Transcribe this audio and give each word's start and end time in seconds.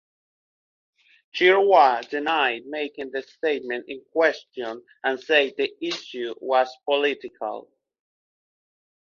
Chirwa 1.31 2.09
denied 2.09 2.65
making 2.65 3.11
the 3.11 3.21
statement 3.21 3.85
in 3.87 4.03
question 4.11 4.83
and 5.03 5.19
said 5.19 5.53
the 5.57 5.71
issue 5.79 6.33
was 6.39 6.75
political. 6.85 7.69